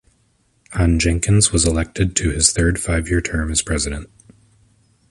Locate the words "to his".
2.15-2.51